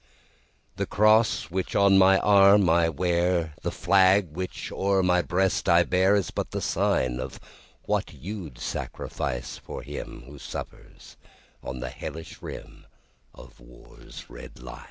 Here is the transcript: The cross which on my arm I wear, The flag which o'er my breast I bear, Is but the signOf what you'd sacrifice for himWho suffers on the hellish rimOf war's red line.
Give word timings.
The 0.77 0.87
cross 0.87 1.51
which 1.51 1.75
on 1.75 1.99
my 1.99 2.17
arm 2.17 2.67
I 2.71 2.89
wear, 2.89 3.53
The 3.61 3.69
flag 3.69 4.29
which 4.31 4.71
o'er 4.71 5.03
my 5.03 5.21
breast 5.21 5.69
I 5.69 5.83
bear, 5.83 6.15
Is 6.15 6.31
but 6.31 6.49
the 6.49 6.59
signOf 6.59 7.37
what 7.83 8.11
you'd 8.11 8.57
sacrifice 8.57 9.57
for 9.59 9.83
himWho 9.83 10.39
suffers 10.39 11.17
on 11.61 11.81
the 11.81 11.89
hellish 11.89 12.39
rimOf 12.39 13.59
war's 13.59 14.27
red 14.27 14.57
line. 14.59 14.79